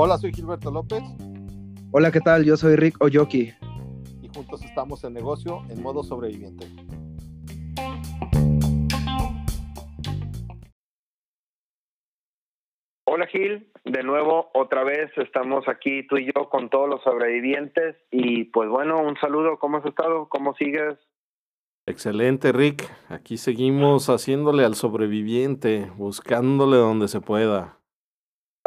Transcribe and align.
Hola, 0.00 0.16
soy 0.16 0.32
Gilberto 0.32 0.70
López. 0.70 1.02
Hola, 1.90 2.12
¿qué 2.12 2.20
tal? 2.20 2.44
Yo 2.44 2.56
soy 2.56 2.76
Rick 2.76 3.02
Oyoki. 3.02 3.52
Y 4.22 4.28
juntos 4.32 4.64
estamos 4.64 5.02
en 5.02 5.14
negocio 5.14 5.62
en 5.70 5.82
modo 5.82 6.04
sobreviviente. 6.04 6.66
Hola 13.06 13.26
Gil, 13.26 13.72
de 13.84 14.02
nuevo 14.04 14.50
otra 14.54 14.84
vez 14.84 15.10
estamos 15.16 15.66
aquí 15.66 16.06
tú 16.06 16.18
y 16.18 16.26
yo 16.26 16.48
con 16.48 16.70
todos 16.70 16.88
los 16.88 17.02
sobrevivientes 17.02 17.96
y 18.12 18.44
pues 18.44 18.68
bueno, 18.68 19.02
un 19.02 19.16
saludo, 19.16 19.58
¿cómo 19.58 19.78
has 19.78 19.86
estado? 19.86 20.28
¿Cómo 20.28 20.54
sigues? 20.54 20.96
Excelente 21.88 22.52
Rick, 22.52 22.90
aquí 23.08 23.36
seguimos 23.36 24.08
haciéndole 24.08 24.64
al 24.64 24.74
sobreviviente, 24.74 25.90
buscándole 25.96 26.76
donde 26.76 27.08
se 27.08 27.20
pueda 27.20 27.78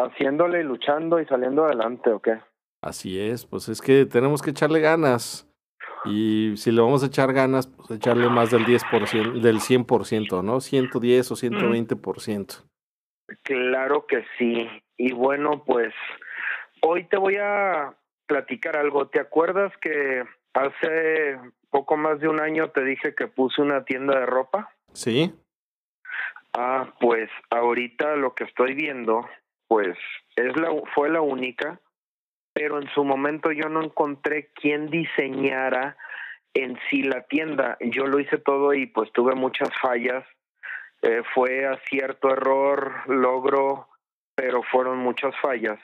haciéndole, 0.04 0.64
luchando 0.64 1.20
y 1.20 1.26
saliendo 1.26 1.66
adelante, 1.66 2.12
¿o 2.12 2.20
qué? 2.20 2.40
Así 2.82 3.20
es, 3.20 3.46
pues 3.46 3.70
es 3.70 3.82
que 3.82 4.06
tenemos 4.06 4.42
que 4.42 4.52
echarle 4.52 4.80
ganas. 4.80 5.48
Y 6.04 6.54
si 6.58 6.72
le 6.72 6.82
vamos 6.82 7.04
a 7.04 7.08
echar 7.08 7.32
ganas, 7.32 7.68
pues 7.68 7.92
echarle 7.92 8.28
más 8.28 8.50
del 8.50 8.66
10%, 8.66 9.40
del 9.40 9.60
100%, 9.60 10.44
¿no? 10.44 10.60
110 10.60 11.32
o 11.32 11.36
120%. 11.36 12.66
Claro 13.44 14.08
que 14.08 14.26
sí. 14.38 14.68
Y 14.98 15.14
bueno, 15.14 15.64
pues 15.64 15.94
hoy 16.82 17.04
te 17.04 17.18
voy 17.18 17.38
a 17.38 17.96
platicar 18.26 18.78
algo. 18.78 19.10
¿Te 19.10 19.20
acuerdas 19.20 19.72
que 19.80 20.24
hace 20.54 21.38
poco 21.72 21.98
más 21.98 22.20
de 22.20 22.28
un 22.28 22.40
año 22.40 22.70
te 22.70 22.84
dije 22.84 23.16
que 23.16 23.28
puse 23.28 23.62
una 23.62 23.84
tienda 23.84 24.20
de 24.20 24.26
ropa? 24.28 24.70
Sí. 24.94 25.34
Ah, 26.54 26.94
pues 27.00 27.30
ahorita 27.50 28.16
lo 28.18 28.36
que 28.36 28.44
estoy 28.44 28.76
viendo 28.76 29.28
pues 29.68 29.98
es 30.36 30.60
la, 30.60 30.70
fue 30.94 31.10
la 31.10 31.22
única, 31.22 31.80
pero 32.54 32.82
en 32.82 32.90
su 32.90 33.06
momento 33.06 33.54
yo 33.54 33.70
no 33.70 33.82
encontré 33.82 34.52
quién 34.54 34.90
diseñara 34.90 35.96
en 36.54 36.78
sí 36.90 37.04
la 37.04 37.22
tienda. 37.24 37.78
Yo 37.80 38.06
lo 38.06 38.20
hice 38.20 38.38
todo 38.38 38.74
y 38.74 38.88
pues 38.88 39.12
tuve 39.14 39.34
muchas 39.34 39.70
fallas. 39.82 40.26
Eh, 41.02 41.24
fue 41.34 41.66
acierto, 41.66 42.32
error, 42.32 43.10
logro, 43.10 43.88
pero 44.36 44.62
fueron 44.62 44.98
muchas 44.98 45.34
fallas. 45.42 45.80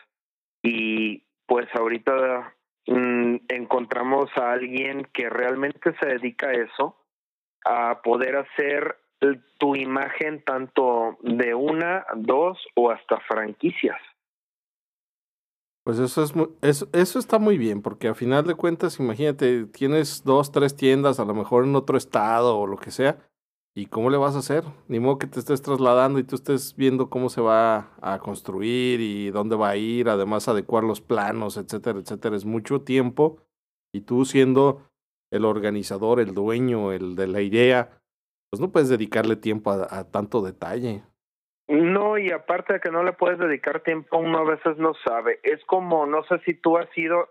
Y 0.61 1.23
pues 1.45 1.67
ahorita 1.73 2.56
mm, 2.88 3.35
encontramos 3.49 4.30
a 4.35 4.53
alguien 4.53 5.07
que 5.13 5.30
realmente 5.30 5.95
se 5.99 6.05
dedica 6.05 6.47
a 6.47 6.53
eso, 6.53 6.95
a 7.66 8.02
poder 8.02 8.38
hacer 8.38 8.97
tu 9.57 9.75
imagen 9.75 10.44
tanto 10.44 11.17
de 11.21 11.53
una, 11.53 12.05
dos 12.16 12.57
o 12.75 12.91
hasta 12.91 13.19
franquicias. 13.21 13.97
Pues 15.83 15.99
eso 15.99 16.23
es 16.23 16.33
eso, 16.61 16.89
eso 16.91 17.17
está 17.17 17.39
muy 17.39 17.57
bien, 17.57 17.81
porque 17.81 18.09
a 18.09 18.13
final 18.13 18.45
de 18.45 18.55
cuentas, 18.55 18.99
imagínate, 18.99 19.66
tienes 19.67 20.23
dos, 20.25 20.51
tres 20.51 20.75
tiendas, 20.75 21.19
a 21.19 21.25
lo 21.25 21.33
mejor 21.33 21.63
en 21.63 21.75
otro 21.75 21.97
estado 21.97 22.59
o 22.59 22.67
lo 22.67 22.77
que 22.77 22.91
sea, 22.91 23.17
¿y 23.78 23.86
cómo 23.86 24.09
le 24.09 24.17
vas 24.17 24.36
a 24.36 24.39
hacer? 24.39 24.64
Ni 24.88 25.00
modo 25.00 25.20
que 25.20 25.28
te 25.28 25.38
estés 25.38 25.61
trasladando 25.61 26.17
y 26.17 26.23
tú 26.23 26.33
estés 26.33 26.75
viendo 26.75 27.11
cómo 27.11 27.30
se 27.30 27.42
va 27.42 27.92
a 28.02 28.17
construir 28.17 29.00
y 29.00 29.30
dónde 29.30 29.56
va 29.56 29.69
a 29.69 29.75
ir, 29.75 30.09
además 30.09 30.47
adecuar 30.47 30.84
los 30.84 31.00
planos, 31.00 31.58
etcétera, 31.58 32.00
etcétera. 32.00 32.36
Es 32.36 32.44
mucho 32.44 32.81
tiempo 32.81 33.38
y 33.94 34.02
tú 34.02 34.25
siendo 34.25 34.81
el 35.30 35.45
organizador, 35.45 36.19
el 36.19 36.34
dueño, 36.34 36.92
el 36.92 37.16
de 37.16 37.28
la 37.28 37.42
idea, 37.42 38.00
pues 38.50 38.59
no 38.59 38.72
puedes 38.72 38.89
dedicarle 38.89 39.36
tiempo 39.36 39.69
a, 39.69 40.09
tanto 40.09 40.41
detalle. 40.41 41.03
No, 41.67 42.17
y 42.17 42.31
aparte 42.31 42.73
de 42.73 42.80
que 42.80 42.89
no 42.89 43.03
le 43.03 43.14
puedes 43.14 43.38
dedicar 43.38 43.84
tiempo, 43.84 44.17
uno 44.17 44.39
a 44.39 44.44
veces 44.44 44.78
no 44.78 44.94
sabe. 45.06 45.39
Es 45.44 45.64
como, 45.66 46.08
no 46.08 46.23
sé 46.23 46.39
si 46.47 46.56
tú 46.56 46.78
has 46.78 46.89
ido, 46.97 47.30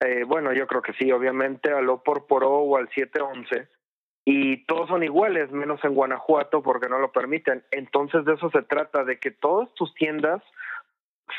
eh, 0.00 0.24
bueno, 0.26 0.52
yo 0.52 0.66
creo 0.66 0.82
que 0.82 0.94
sí, 0.94 1.12
obviamente, 1.12 1.70
al 1.70 1.88
O 1.88 2.02
por 2.02 2.26
Poro 2.26 2.50
o 2.50 2.76
al 2.78 2.88
711, 2.88 3.68
y 4.24 4.64
todos 4.66 4.88
son 4.88 5.02
iguales, 5.02 5.50
menos 5.52 5.82
en 5.84 5.94
Guanajuato 5.94 6.62
porque 6.62 6.88
no 6.88 6.98
lo 6.98 7.12
permiten. 7.12 7.64
Entonces 7.70 8.24
de 8.24 8.34
eso 8.34 8.50
se 8.50 8.62
trata, 8.62 9.04
de 9.04 9.18
que 9.18 9.30
todas 9.30 9.72
tus 9.74 9.92
tiendas 9.94 10.42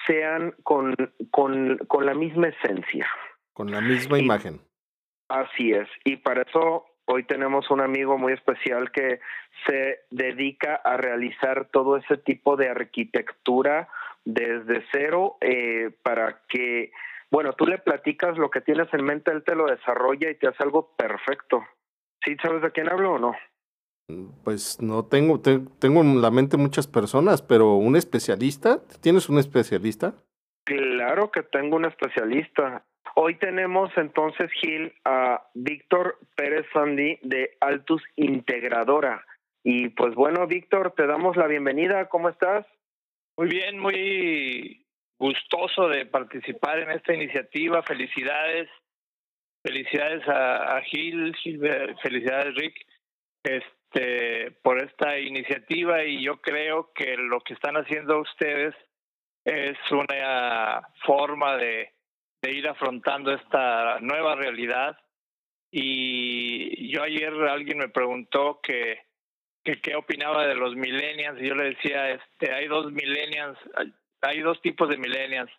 sean 0.07 0.53
con, 0.63 0.95
con, 1.31 1.77
con 1.87 2.05
la 2.05 2.13
misma 2.13 2.49
esencia. 2.49 3.07
Con 3.53 3.71
la 3.71 3.81
misma 3.81 4.19
imagen. 4.19 4.61
Así 5.29 5.71
es, 5.71 5.87
y 6.03 6.17
para 6.17 6.43
eso 6.43 6.85
Hoy 7.07 7.23
tenemos 7.23 7.69
un 7.69 7.81
amigo 7.81 8.17
muy 8.17 8.33
especial 8.33 8.91
que 8.91 9.19
se 9.67 9.99
dedica 10.09 10.75
a 10.83 10.97
realizar 10.97 11.67
todo 11.71 11.97
ese 11.97 12.17
tipo 12.17 12.55
de 12.55 12.69
arquitectura 12.69 13.87
desde 14.23 14.83
cero 14.91 15.37
eh, 15.39 15.91
para 16.01 16.41
que, 16.49 16.91
bueno, 17.29 17.53
tú 17.53 17.67
le 17.67 17.77
platicas 17.77 18.39
lo 18.39 18.49
que 18.49 18.61
tienes 18.61 18.91
en 18.91 19.05
mente, 19.05 19.31
él 19.31 19.43
te 19.43 19.53
lo 19.53 19.67
desarrolla 19.67 20.31
y 20.31 20.35
te 20.35 20.47
hace 20.47 20.63
algo 20.63 20.95
perfecto. 20.97 21.63
¿Sí 22.25 22.35
sabes 22.41 22.61
de 22.61 22.71
quién 22.71 22.89
hablo 22.89 23.13
o 23.13 23.19
no? 23.19 23.35
Pues 24.43 24.81
no 24.81 25.05
tengo, 25.05 25.41
tengo 25.41 26.01
en 26.01 26.21
la 26.21 26.31
mente 26.31 26.57
muchas 26.57 26.87
personas, 26.87 27.41
pero 27.41 27.75
un 27.75 27.95
especialista, 27.95 28.81
¿tienes 29.01 29.29
un 29.29 29.39
especialista? 29.39 30.15
Claro 30.63 31.31
que 31.31 31.43
tengo 31.43 31.75
un 31.75 31.85
especialista. 31.85 32.83
Hoy 33.15 33.35
tenemos 33.35 33.91
entonces, 33.97 34.51
Gil, 34.59 34.93
a 35.05 35.47
Víctor 35.53 36.19
Pérez 36.35 36.65
Sandy 36.73 37.19
de 37.21 37.57
Altus 37.61 38.03
Integradora. 38.15 39.25
Y 39.63 39.89
pues 39.89 40.13
bueno, 40.15 40.45
Víctor, 40.47 40.93
te 40.97 41.07
damos 41.07 41.37
la 41.37 41.47
bienvenida. 41.47 42.09
¿Cómo 42.09 42.29
estás? 42.29 42.65
Muy 43.37 43.47
bien, 43.47 43.79
muy 43.79 44.85
gustoso 45.17 45.87
de 45.87 46.05
participar 46.05 46.79
en 46.79 46.91
esta 46.91 47.13
iniciativa. 47.13 47.81
Felicidades. 47.83 48.69
Felicidades 49.65 50.27
a, 50.27 50.79
Gil, 50.81 51.35
felicidades 52.01 52.55
Rick, 52.55 52.85
este, 53.43 54.51
por 54.61 54.79
esta 54.79 55.17
iniciativa 55.17 56.03
y 56.03 56.23
yo 56.23 56.39
creo 56.41 56.91
que 56.93 57.17
lo 57.17 57.39
que 57.41 57.55
están 57.55 57.75
haciendo 57.75 58.19
ustedes 58.19 58.75
es 59.43 59.77
una 59.91 60.87
forma 61.05 61.57
de 61.57 61.95
de 62.45 62.51
ir 62.51 62.67
afrontando 62.67 63.33
esta 63.33 63.99
nueva 64.01 64.35
realidad. 64.35 64.97
Y 65.71 66.91
yo 66.91 67.03
ayer 67.03 67.33
alguien 67.33 67.79
me 67.79 67.89
preguntó 67.89 68.59
que, 68.61 68.99
que 69.63 69.81
qué 69.81 69.95
opinaba 69.95 70.45
de 70.45 70.55
los 70.55 70.75
millennials 70.75 71.41
y 71.41 71.47
yo 71.47 71.55
le 71.55 71.71
decía, 71.71 72.11
este, 72.11 72.53
hay 72.53 72.67
dos 72.67 72.91
millennials, 72.91 73.57
hay 74.21 74.39
dos 74.41 74.61
tipos 74.61 74.89
de 74.89 74.97
millennials, 74.97 75.51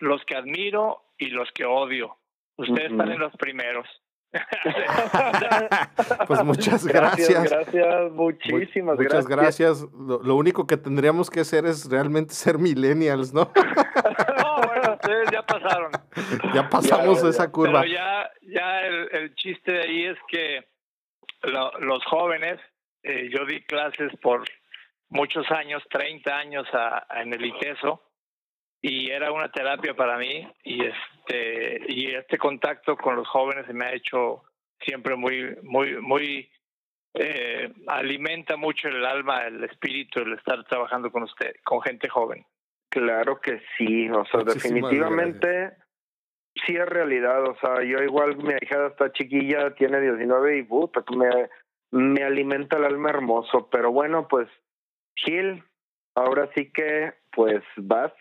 los 0.00 0.22
que 0.26 0.36
admiro 0.36 1.02
y 1.16 1.28
los 1.28 1.50
que 1.52 1.64
odio. 1.64 2.18
Ustedes 2.56 2.90
están 2.92 3.10
en 3.10 3.18
los 3.18 3.32
primeros. 3.36 3.86
pues 6.26 6.44
muchas 6.44 6.86
gracias. 6.86 7.50
Gracias, 7.50 8.12
muchísimas 8.12 8.98
muchas 8.98 9.26
gracias. 9.28 9.86
Lo, 9.92 10.34
único 10.34 10.66
que 10.66 10.76
tendríamos 10.76 11.30
que 11.30 11.40
hacer 11.40 11.66
es 11.66 11.88
realmente 11.88 12.34
ser 12.34 12.58
millennials, 12.58 13.32
¿no? 13.32 13.52
no, 14.38 14.56
bueno, 14.66 14.94
ustedes 14.94 15.30
ya 15.30 15.42
pasaron. 15.42 15.92
Ya 16.52 16.68
pasamos 16.68 17.22
esa 17.22 17.50
curva. 17.50 17.82
Pero 17.82 17.94
ya, 17.94 18.30
ya 18.42 18.80
el, 18.82 19.34
chiste 19.36 19.72
de 19.72 19.82
ahí 19.82 20.04
es 20.06 20.18
que 20.28 20.66
los 21.42 22.04
jóvenes, 22.06 22.60
eh, 23.02 23.28
yo 23.30 23.44
di 23.46 23.62
clases 23.64 24.12
por 24.20 24.44
muchos 25.10 25.48
años, 25.50 25.82
30 25.90 26.36
años 26.36 26.66
a, 26.72 27.06
en 27.20 27.32
el 27.32 27.44
ITESO, 27.44 28.02
y 28.86 29.10
era 29.10 29.32
una 29.32 29.50
terapia 29.50 29.94
para 29.94 30.18
mí 30.18 30.46
y 30.62 30.84
este 30.84 31.80
y 31.88 32.14
este 32.14 32.36
contacto 32.36 32.98
con 32.98 33.16
los 33.16 33.26
jóvenes 33.26 33.64
se 33.66 33.72
me 33.72 33.86
ha 33.86 33.94
hecho 33.94 34.42
siempre 34.78 35.16
muy 35.16 35.56
muy 35.62 36.02
muy 36.02 36.50
eh, 37.14 37.72
alimenta 37.86 38.58
mucho 38.58 38.88
el 38.88 39.06
alma 39.06 39.46
el 39.46 39.64
espíritu 39.64 40.20
el 40.20 40.34
estar 40.34 40.62
trabajando 40.64 41.10
con 41.10 41.22
usted 41.22 41.54
con 41.64 41.80
gente 41.80 42.10
joven. 42.10 42.44
Claro 42.90 43.40
que 43.40 43.62
sí 43.78 44.10
o 44.10 44.26
sea 44.26 44.42
definitivamente 44.44 45.78
sí 46.66 46.76
es 46.76 46.86
realidad 46.86 47.42
o 47.42 47.56
sea 47.60 47.82
yo 47.82 48.02
igual 48.02 48.36
mi 48.36 48.52
hija 48.60 48.88
está 48.88 49.10
chiquilla 49.12 49.74
tiene 49.76 49.98
19 49.98 50.58
y 50.58 50.62
puta 50.62 51.02
me 51.16 51.48
me 51.90 52.22
alimenta 52.22 52.76
el 52.76 52.84
alma 52.84 53.08
hermoso 53.08 53.66
pero 53.70 53.90
bueno 53.92 54.28
pues 54.28 54.46
Gil 55.16 55.64
ahora 56.14 56.50
sí 56.54 56.70
que 56.70 57.14
pues 57.32 57.62
vas 57.76 58.12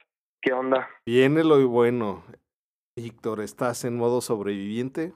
¿Qué 0.44 0.52
onda? 0.52 0.90
Viene 1.06 1.42
lo 1.42 1.66
bueno. 1.70 2.26
Víctor, 2.98 3.40
¿estás 3.40 3.86
en 3.86 3.96
modo 3.96 4.20
sobreviviente? 4.20 5.14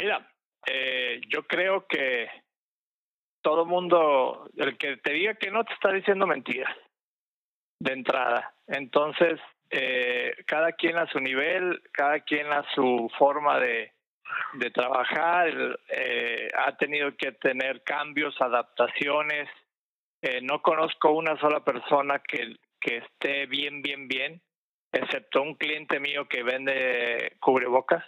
Mira, 0.00 0.32
eh, 0.66 1.20
yo 1.28 1.46
creo 1.46 1.86
que 1.86 2.26
todo 3.42 3.66
mundo, 3.66 4.48
el 4.56 4.78
que 4.78 4.96
te 4.96 5.12
diga 5.12 5.34
que 5.34 5.50
no 5.50 5.62
te 5.64 5.74
está 5.74 5.92
diciendo 5.92 6.26
mentiras 6.26 6.74
de 7.82 7.92
entrada. 7.92 8.54
Entonces, 8.66 9.38
eh, 9.68 10.42
cada 10.46 10.72
quien 10.72 10.96
a 10.96 11.06
su 11.08 11.20
nivel, 11.20 11.82
cada 11.92 12.20
quien 12.20 12.50
a 12.50 12.64
su 12.74 13.10
forma 13.18 13.58
de, 13.60 13.92
de 14.54 14.70
trabajar, 14.70 15.78
eh, 15.90 16.48
ha 16.56 16.74
tenido 16.78 17.14
que 17.14 17.32
tener 17.32 17.82
cambios, 17.82 18.34
adaptaciones, 18.40 19.50
Eh, 20.22 20.42
no 20.42 20.60
conozco 20.60 21.12
una 21.12 21.34
sola 21.40 21.60
persona 21.64 22.18
que, 22.18 22.54
que 22.80 22.98
esté 22.98 23.46
bien, 23.46 23.82
bien, 23.82 24.08
bien, 24.08 24.42
excepto 24.92 25.42
un 25.42 25.54
cliente 25.54 26.00
mío 26.00 26.28
que 26.28 26.42
vende 26.42 27.36
cubrebocas. 27.40 28.04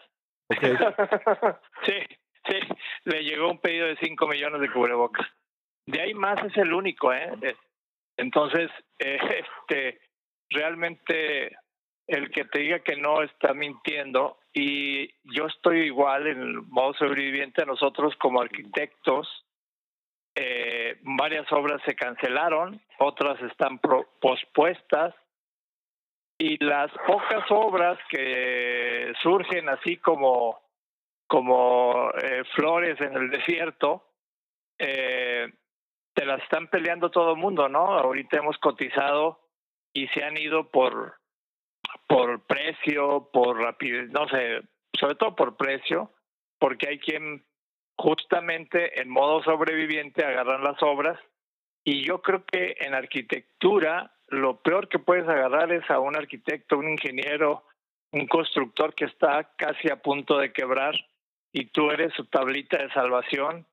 Okay. 0.48 0.74
sí, 1.86 1.94
sí, 2.48 2.58
le 3.04 3.22
llegó 3.22 3.50
un 3.50 3.58
pedido 3.58 3.86
de 3.86 3.96
5 3.96 4.26
millones 4.26 4.60
de 4.60 4.70
cubrebocas. 4.70 5.26
De 5.86 6.00
ahí 6.00 6.14
más 6.14 6.42
es 6.44 6.56
el 6.56 6.72
único, 6.72 7.12
¿eh? 7.12 7.32
Entonces, 8.16 8.70
eh, 8.98 9.18
este, 9.68 10.00
realmente 10.50 11.56
el 12.06 12.30
que 12.30 12.44
te 12.44 12.60
diga 12.60 12.80
que 12.80 12.96
no 12.96 13.22
está 13.22 13.54
mintiendo 13.54 14.38
y 14.52 15.08
yo 15.24 15.46
estoy 15.46 15.82
igual 15.82 16.26
en 16.26 16.40
el 16.40 16.62
modo 16.62 16.94
sobreviviente. 16.94 17.64
Nosotros 17.64 18.14
como 18.16 18.40
arquitectos, 18.40 19.28
eh, 20.34 20.98
varias 21.02 21.50
obras 21.52 21.82
se 21.84 21.94
cancelaron, 21.94 22.80
otras 22.98 23.40
están 23.42 23.78
pospuestas 24.20 25.14
y 26.38 26.62
las 26.64 26.90
pocas 27.06 27.44
obras 27.50 27.98
que 28.08 29.12
surgen 29.22 29.68
así 29.68 29.96
como 29.98 30.60
como 31.26 32.10
eh, 32.22 32.44
flores 32.54 33.00
en 33.00 33.14
el 33.14 33.30
desierto, 33.30 34.04
eh, 34.78 35.50
te 36.12 36.26
las 36.26 36.42
están 36.42 36.68
peleando 36.68 37.10
todo 37.10 37.32
el 37.32 37.38
mundo, 37.38 37.70
¿no? 37.70 37.98
Ahorita 37.98 38.36
hemos 38.36 38.58
cotizado 38.58 39.40
y 39.94 40.08
se 40.08 40.24
han 40.24 40.36
ido 40.36 40.70
por 40.70 41.14
por 42.06 42.44
precio, 42.46 43.30
por 43.32 43.58
rapidez, 43.58 44.10
no 44.10 44.28
sé, 44.28 44.60
sobre 44.98 45.14
todo 45.14 45.34
por 45.34 45.56
precio, 45.56 46.10
porque 46.58 46.88
hay 46.88 46.98
quien 46.98 47.44
justamente 48.02 49.00
en 49.00 49.08
modo 49.08 49.44
sobreviviente 49.44 50.24
agarran 50.24 50.64
las 50.64 50.82
obras 50.82 51.18
y 51.84 52.04
yo 52.04 52.20
creo 52.20 52.44
que 52.44 52.74
en 52.80 52.94
arquitectura 52.94 54.12
lo 54.26 54.60
peor 54.60 54.88
que 54.88 54.98
puedes 54.98 55.28
agarrar 55.28 55.70
es 55.72 55.88
a 55.88 56.00
un 56.00 56.16
arquitecto, 56.16 56.78
un 56.78 56.90
ingeniero, 56.90 57.64
un 58.10 58.26
constructor 58.26 58.92
que 58.94 59.04
está 59.04 59.52
casi 59.56 59.88
a 59.88 60.02
punto 60.02 60.38
de 60.38 60.52
quebrar 60.52 60.94
y 61.52 61.66
tú 61.66 61.90
eres 61.92 62.12
su 62.14 62.24
tablita 62.24 62.78
de 62.78 62.90
salvación 62.90 63.66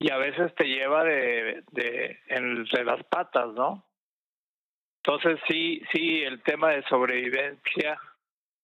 y 0.00 0.10
a 0.10 0.16
veces 0.16 0.52
te 0.56 0.64
lleva 0.64 1.04
de, 1.04 1.62
de 1.70 2.18
entre 2.26 2.84
las 2.84 3.04
patas, 3.04 3.52
¿no? 3.54 3.84
Entonces 5.04 5.38
sí, 5.48 5.80
sí, 5.92 6.22
el 6.22 6.42
tema 6.42 6.70
de 6.70 6.82
sobrevivencia 6.88 8.00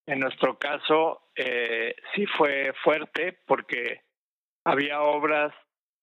en 0.07 0.19
nuestro 0.19 0.59
caso 0.59 1.29
eh, 1.37 1.95
sí 2.13 2.27
fue 2.27 2.73
fuerte 2.83 3.39
porque 3.47 4.01
había 4.64 5.00
obras 5.00 5.53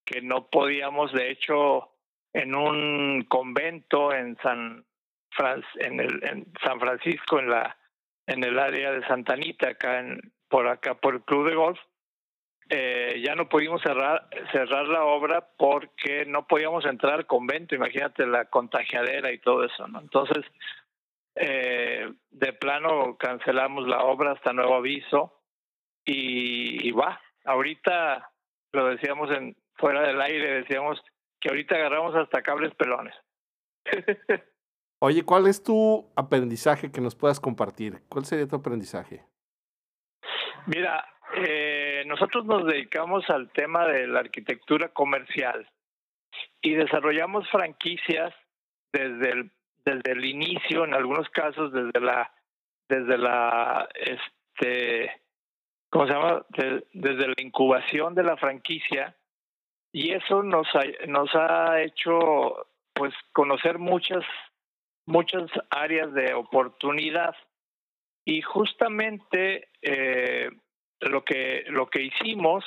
que 0.06 0.22
no 0.22 0.48
podíamos, 0.50 1.14
de 1.14 1.32
hecho, 1.32 1.92
en 2.34 2.56
un 2.56 3.24
convento 3.24 4.14
en 4.14 4.38
San 4.38 4.86
en 5.76 6.00
el 6.00 6.24
en 6.24 6.52
San 6.64 6.80
Francisco 6.80 7.40
en 7.40 7.50
la 7.50 7.78
en 8.28 8.44
el 8.44 8.60
área 8.60 8.92
de 8.92 9.08
Santa 9.08 9.34
Anita 9.34 9.70
acá 9.70 10.00
en 10.00 10.34
por 10.50 10.68
acá 10.68 10.96
por 10.96 11.16
el 11.16 11.22
club 11.22 11.48
de 11.48 11.56
golf 11.56 11.80
eh, 12.72 13.20
ya 13.26 13.34
no 13.34 13.50
pudimos 13.50 13.82
cerrar, 13.82 14.30
cerrar 14.52 14.88
la 14.88 15.04
obra 15.04 15.50
porque 15.58 16.26
no 16.28 16.46
podíamos 16.46 16.86
entrar 16.86 17.16
al 17.16 17.26
convento, 17.26 17.74
imagínate 17.74 18.28
la 18.28 18.46
contagiadera 18.46 19.32
y 19.32 19.40
todo 19.40 19.66
eso, 19.66 19.88
¿no? 19.88 20.00
Entonces, 20.00 20.46
eh, 21.34 22.14
de 22.30 22.54
plano 22.54 23.18
cancelamos 23.18 23.88
la 23.88 24.04
obra 24.04 24.34
hasta 24.34 24.54
nuevo 24.54 24.76
aviso 24.76 25.42
y, 26.06 26.92
va, 26.92 27.20
ahorita 27.44 28.30
lo 28.74 28.88
decíamos 28.88 29.32
en 29.32 29.56
fuera 29.76 30.02
del 30.08 30.22
aire, 30.22 30.62
decíamos 30.62 31.02
que 31.40 31.50
ahorita 31.50 31.76
agarramos 31.76 32.16
hasta 32.16 32.42
cables 32.42 32.74
pelones. 32.76 33.16
Oye, 35.02 35.24
¿cuál 35.24 35.48
es 35.48 35.64
tu 35.64 36.12
aprendizaje 36.16 36.92
que 36.92 37.00
nos 37.00 37.16
puedas 37.16 37.40
compartir? 37.40 38.02
¿Cuál 38.10 38.26
sería 38.26 38.48
tu 38.48 38.58
aprendizaje? 38.58 39.24
Mira, 40.66 41.06
eh, 41.36 42.04
nosotros 42.06 42.46
nos 42.46 42.66
dedicamos 42.66 43.30
al 43.30 43.50
tema 43.52 43.88
de 43.88 44.08
la 44.08 44.20
arquitectura 44.20 44.90
comercial 44.90 45.70
y 46.62 46.74
desarrollamos 46.74 47.50
franquicias 47.50 48.34
desde 48.92 49.32
el 49.32 49.52
desde 49.86 50.12
el 50.12 50.26
inicio, 50.26 50.84
en 50.84 50.94
algunos 50.94 51.30
casos 51.30 51.72
desde 51.72 52.00
la 52.00 52.32
desde 52.90 53.18
la 53.18 53.88
este 53.96 55.22
¿cómo 55.90 56.08
se 56.08 56.14
llama? 56.14 56.46
desde 56.94 57.28
la 57.28 57.36
incubación 57.38 58.16
de 58.16 58.24
la 58.24 58.38
franquicia. 58.38 59.16
Y 59.92 60.12
eso 60.12 60.44
nos 60.44 60.68
ha, 60.76 60.84
nos 61.08 61.34
ha 61.36 61.82
hecho 61.82 62.68
pues 62.94 63.14
conocer 63.32 63.80
muchas 63.80 64.24
muchas 65.06 65.50
áreas 65.72 66.14
de 66.14 66.34
oportunidad. 66.34 67.36
Y 68.26 68.42
justamente 68.42 69.70
eh, 69.82 70.50
lo 71.00 71.24
que 71.26 71.64
lo 71.68 71.90
que 71.90 72.04
hicimos 72.04 72.64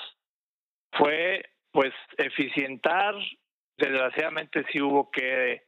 fue 0.93 1.45
pues 1.71 1.93
eficientar. 2.19 3.15
Desgraciadamente 3.77 4.65
sí 4.71 4.81
hubo 4.81 5.11
que 5.11 5.63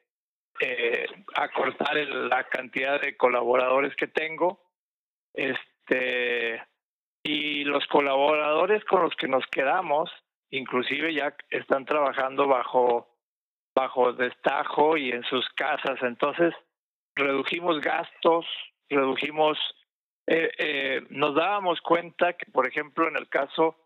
eh, 0.60 1.06
acortar 1.34 1.96
la 1.96 2.44
cantidad 2.44 3.00
de 3.00 3.16
colaboradores 3.16 3.94
que 3.96 4.08
tengo. 4.08 4.60
Este 5.32 6.62
y 7.24 7.64
los 7.64 7.84
colaboradores 7.88 8.84
con 8.84 9.02
los 9.02 9.16
que 9.16 9.26
nos 9.26 9.44
quedamos 9.48 10.10
inclusive 10.50 11.12
ya 11.12 11.34
están 11.50 11.84
trabajando 11.84 12.46
bajo 12.46 13.08
bajo 13.74 14.12
destajo 14.12 14.96
y 14.96 15.10
en 15.10 15.24
sus 15.24 15.48
casas 15.56 15.98
entonces 16.02 16.54
redujimos 17.16 17.80
gastos 17.80 18.46
redujimos 18.88 19.58
eh, 20.26 20.50
eh, 20.56 21.06
nos 21.10 21.34
dábamos 21.34 21.80
cuenta 21.82 22.32
que, 22.32 22.50
por 22.50 22.66
ejemplo, 22.66 23.08
en 23.08 23.16
el 23.16 23.28
caso, 23.28 23.76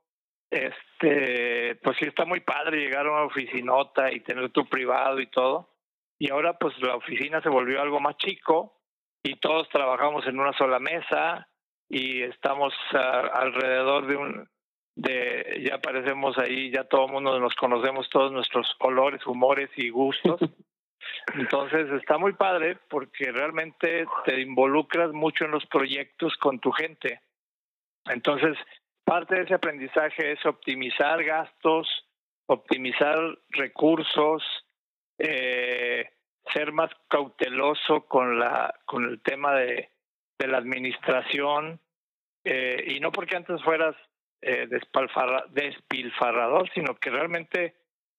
este, 0.50 1.76
pues 1.76 1.96
sí 1.99 2.06
está 2.06 2.25
muy 2.25 2.41
padre 2.41 2.79
llegar 2.79 3.06
a 3.06 3.11
una 3.11 3.23
oficinota 3.25 4.12
y 4.12 4.20
tener 4.20 4.50
tu 4.50 4.67
privado 4.67 5.20
y 5.20 5.26
todo. 5.26 5.75
Y 6.19 6.31
ahora, 6.31 6.58
pues 6.58 6.79
la 6.81 6.96
oficina 6.96 7.41
se 7.43 7.49
volvió 7.49 7.81
algo 7.81 8.00
más 8.00 8.17
chico 8.19 8.81
y 9.23 9.37
todos 9.37 9.69
trabajamos 9.69 10.26
en 10.26 10.38
una 10.38 10.52
sola 10.52 10.79
mesa 10.79 11.49
y 11.88 12.23
estamos 12.23 12.75
alrededor 12.93 14.06
de 14.06 14.17
un, 14.17 14.49
de, 14.94 15.62
ya 15.64 15.76
aparecemos 15.76 16.37
ahí, 16.38 16.70
ya 16.70 16.85
todo 16.85 17.06
el 17.06 17.12
mundo 17.12 17.38
nos 17.38 17.55
conocemos 17.55 18.08
todos 18.11 18.32
nuestros 18.32 18.75
olores, 18.81 19.25
humores 19.26 19.70
y 19.76 19.90
gustos. 19.90 20.40
Entonces 21.35 21.90
está 21.93 22.19
muy 22.19 22.32
padre 22.32 22.79
porque 22.91 23.31
realmente 23.31 24.06
te 24.24 24.41
involucras 24.41 25.13
mucho 25.13 25.44
en 25.44 25.53
los 25.53 25.65
proyectos 25.67 26.36
con 26.36 26.58
tu 26.58 26.72
gente. 26.72 27.20
Entonces, 28.06 28.56
parte 29.05 29.36
de 29.36 29.43
ese 29.43 29.55
aprendizaje 29.55 30.32
es 30.32 30.44
optimizar 30.44 31.22
gastos, 31.22 31.89
optimizar 32.46 33.19
recursos, 33.51 34.43
eh, 35.19 36.10
ser 36.53 36.72
más 36.72 36.91
cauteloso 37.08 38.06
con 38.06 38.39
la 38.39 38.74
con 38.84 39.05
el 39.05 39.20
tema 39.22 39.55
de, 39.55 39.91
de 40.39 40.47
la 40.47 40.59
administración 40.59 41.81
eh, 42.45 42.85
y 42.87 43.01
no 43.01 43.13
porque 43.13 43.37
antes 43.37 43.63
fueras 43.63 43.95
eh, 44.41 44.69
despilfarrador, 45.51 46.71
sino 46.73 46.95
que 46.97 47.11
realmente 47.11 47.75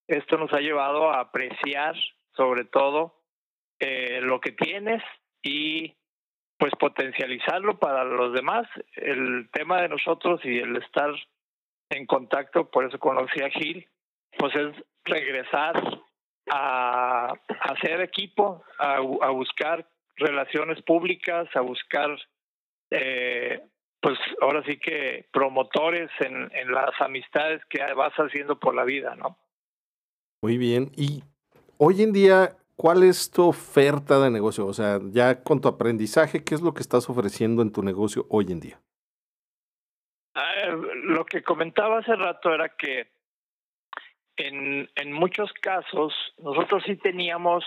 esto 0.07 0.37
nos 0.37 0.51
ha 0.53 0.59
llevado 0.59 1.09
a 1.09 1.21
apreciar 1.21 1.95
sobre 2.35 2.65
todo 2.65 3.21
eh, 3.79 4.19
lo 4.21 4.39
que 4.39 4.51
tienes 4.51 5.01
y 5.41 5.95
pues 6.57 6.73
potencializarlo 6.77 7.79
para 7.79 8.03
los 8.03 8.33
demás. 8.33 8.67
El 8.95 9.49
tema 9.51 9.81
de 9.81 9.89
nosotros 9.89 10.41
y 10.43 10.59
el 10.59 10.75
estar 10.75 11.11
en 11.89 12.05
contacto, 12.05 12.69
por 12.69 12.85
eso 12.85 12.99
conocí 12.99 13.41
a 13.41 13.49
Gil, 13.49 13.87
pues 14.37 14.53
es 14.55 14.75
regresar 15.05 16.01
a, 16.51 17.33
hacer 17.61 18.01
equipo, 18.01 18.63
a, 18.77 18.95
a, 18.95 19.29
buscar 19.29 19.87
relaciones 20.19 20.81
públicas, 20.83 21.47
a 21.55 21.61
buscar, 21.61 22.09
eh, 22.91 23.61
pues 24.01 24.17
ahora 24.41 24.63
sí 24.65 24.77
que 24.77 25.27
promotores 25.31 26.09
en, 26.19 26.49
en 26.53 26.71
las 26.71 26.99
amistades 27.01 27.63
que 27.65 27.79
vas 27.93 28.13
haciendo 28.13 28.59
por 28.59 28.75
la 28.75 28.83
vida, 28.83 29.15
¿no? 29.15 29.37
Muy 30.41 30.57
bien. 30.57 30.91
Y 30.95 31.23
Hoy 31.81 32.03
en 32.03 32.11
día, 32.11 32.57
¿cuál 32.75 33.03
es 33.03 33.31
tu 33.31 33.47
oferta 33.47 34.19
de 34.19 34.29
negocio? 34.29 34.67
O 34.67 34.73
sea, 34.73 34.99
ya 35.11 35.43
con 35.43 35.61
tu 35.61 35.69
aprendizaje, 35.69 36.43
¿qué 36.43 36.53
es 36.53 36.61
lo 36.61 36.73
que 36.73 36.81
estás 36.81 37.09
ofreciendo 37.09 37.61
en 37.61 37.71
tu 37.71 37.83
negocio 37.83 38.25
hoy 38.29 38.47
en 38.49 38.59
día? 38.59 38.81
Ah, 40.35 40.75
lo 41.03 41.23
que 41.25 41.41
comentaba 41.41 41.99
hace 41.99 42.13
rato 42.17 42.53
era 42.53 42.75
que 42.75 43.07
en, 44.35 44.89
en 44.93 45.13
muchos 45.13 45.53
casos 45.53 46.13
nosotros 46.37 46.83
sí 46.85 46.97
teníamos 46.97 47.63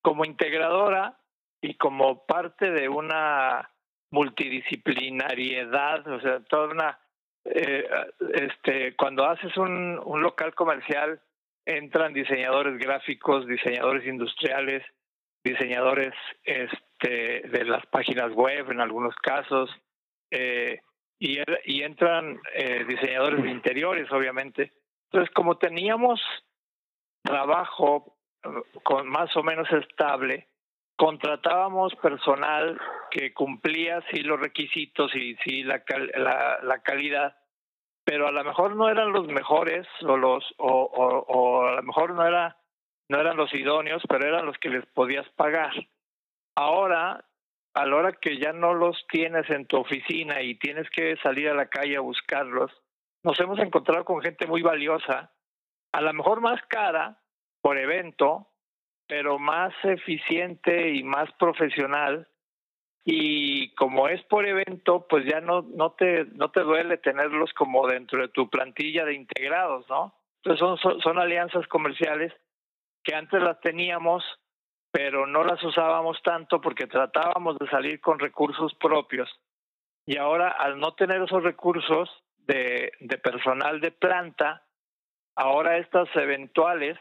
como 0.00 0.24
integradora 0.24 1.18
y 1.62 1.74
como 1.76 2.26
parte 2.26 2.70
de 2.70 2.88
una 2.88 3.70
multidisciplinariedad, 4.10 6.06
o 6.08 6.20
sea, 6.20 6.40
toda 6.40 6.68
una, 6.68 6.98
eh, 7.44 7.88
este, 8.34 8.94
cuando 8.96 9.24
haces 9.24 9.56
un, 9.56 9.98
un 10.04 10.22
local 10.22 10.54
comercial, 10.54 11.22
entran 11.64 12.12
diseñadores 12.12 12.76
gráficos, 12.78 13.46
diseñadores 13.46 14.04
industriales, 14.06 14.84
diseñadores 15.44 16.12
este, 16.44 17.42
de 17.48 17.64
las 17.64 17.86
páginas 17.86 18.32
web 18.32 18.70
en 18.70 18.80
algunos 18.80 19.14
casos, 19.16 19.70
eh, 20.30 20.80
y, 21.18 21.38
y, 21.64 21.82
entran 21.82 22.40
eh, 22.54 22.84
diseñadores 22.88 23.42
de 23.44 23.50
interiores, 23.50 24.10
obviamente. 24.10 24.72
Entonces, 25.04 25.32
como 25.32 25.56
teníamos 25.58 26.20
trabajo 27.22 28.16
eh, 28.42 28.48
con 28.82 29.08
más 29.08 29.36
o 29.36 29.44
menos 29.44 29.70
estable, 29.70 30.48
contratábamos 30.96 31.94
personal 31.96 32.80
que 33.10 33.32
cumplía 33.32 34.02
sí 34.10 34.20
los 34.22 34.40
requisitos 34.40 35.14
y 35.14 35.36
sí 35.44 35.64
la, 35.64 35.82
la, 36.14 36.58
la 36.62 36.82
calidad, 36.82 37.36
pero 38.04 38.28
a 38.28 38.32
lo 38.32 38.44
mejor 38.44 38.76
no 38.76 38.88
eran 38.88 39.12
los 39.12 39.26
mejores 39.28 39.86
o 40.02 40.16
los 40.16 40.44
o 40.58 41.62
a 41.64 41.76
lo 41.76 41.82
mejor 41.82 42.14
no 42.14 42.26
era 42.26 42.56
no 43.12 43.20
eran 43.20 43.36
los 43.36 43.52
idóneos, 43.54 44.02
pero 44.08 44.26
eran 44.26 44.46
los 44.46 44.56
que 44.58 44.70
les 44.70 44.86
podías 44.86 45.28
pagar. 45.30 45.72
Ahora, 46.56 47.24
a 47.74 47.86
la 47.86 47.96
hora 47.96 48.12
que 48.12 48.38
ya 48.38 48.52
no 48.52 48.72
los 48.72 49.06
tienes 49.08 49.48
en 49.50 49.66
tu 49.66 49.76
oficina 49.76 50.40
y 50.40 50.58
tienes 50.58 50.88
que 50.90 51.16
salir 51.22 51.50
a 51.50 51.54
la 51.54 51.66
calle 51.66 51.96
a 51.96 52.00
buscarlos, 52.00 52.70
nos 53.22 53.38
hemos 53.38 53.58
encontrado 53.58 54.04
con 54.04 54.22
gente 54.22 54.46
muy 54.46 54.62
valiosa, 54.62 55.30
a 55.92 56.00
lo 56.00 56.12
mejor 56.14 56.40
más 56.40 56.60
cara 56.68 57.18
por 57.60 57.78
evento, 57.78 58.48
pero 59.12 59.38
más 59.38 59.74
eficiente 59.82 60.88
y 60.88 61.02
más 61.02 61.30
profesional. 61.32 62.26
Y 63.04 63.74
como 63.74 64.08
es 64.08 64.22
por 64.22 64.46
evento, 64.46 65.06
pues 65.06 65.26
ya 65.26 65.38
no, 65.42 65.60
no, 65.60 65.92
te, 65.92 66.24
no 66.32 66.50
te 66.50 66.60
duele 66.60 66.96
tenerlos 66.96 67.52
como 67.52 67.86
dentro 67.86 68.22
de 68.22 68.28
tu 68.28 68.48
plantilla 68.48 69.04
de 69.04 69.12
integrados, 69.12 69.86
¿no? 69.90 70.14
Entonces 70.36 70.80
son, 70.80 70.98
son, 71.02 71.18
alianzas 71.18 71.66
comerciales 71.66 72.32
que 73.04 73.14
antes 73.14 73.42
las 73.42 73.60
teníamos, 73.60 74.24
pero 74.90 75.26
no 75.26 75.44
las 75.44 75.62
usábamos 75.62 76.22
tanto 76.22 76.62
porque 76.62 76.86
tratábamos 76.86 77.58
de 77.58 77.68
salir 77.68 78.00
con 78.00 78.18
recursos 78.18 78.74
propios. 78.76 79.28
Y 80.06 80.16
ahora, 80.16 80.48
al 80.48 80.80
no 80.80 80.94
tener 80.94 81.20
esos 81.20 81.42
recursos 81.42 82.08
de, 82.38 82.92
de 82.98 83.18
personal 83.18 83.78
de 83.82 83.90
planta, 83.90 84.62
ahora 85.36 85.76
estas 85.76 86.08
eventuales 86.16 86.98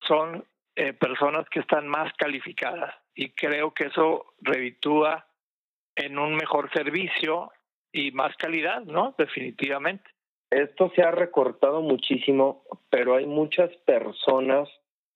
son 0.00 0.42
eh, 0.76 0.92
personas 0.92 1.48
que 1.48 1.60
están 1.60 1.88
más 1.88 2.12
calificadas 2.18 2.94
y 3.14 3.30
creo 3.30 3.72
que 3.72 3.84
eso 3.86 4.34
revitúa 4.42 5.26
en 5.94 6.18
un 6.18 6.36
mejor 6.36 6.70
servicio 6.70 7.50
y 7.92 8.10
más 8.10 8.36
calidad, 8.36 8.82
¿no? 8.82 9.14
Definitivamente. 9.16 10.04
Esto 10.50 10.92
se 10.94 11.02
ha 11.02 11.10
recortado 11.10 11.80
muchísimo, 11.80 12.62
pero 12.90 13.16
hay 13.16 13.26
muchas 13.26 13.74
personas 13.86 14.68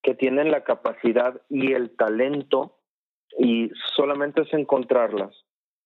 que 0.03 0.15
tienen 0.15 0.51
la 0.51 0.65
capacidad 0.65 1.41
y 1.51 1.73
el 1.73 1.95
talento 1.95 2.79
y 3.39 3.71
solamente 3.95 4.43
es 4.43 4.53
encontrarlas. 4.55 5.45